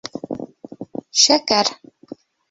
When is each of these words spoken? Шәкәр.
Шәкәр. 1.23 1.71